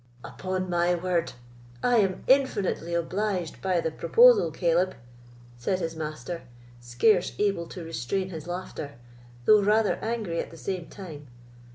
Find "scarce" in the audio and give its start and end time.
6.79-7.33